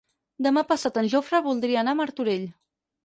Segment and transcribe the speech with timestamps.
[0.45, 2.49] Demà passat en Jofre voldria anar a Martorell.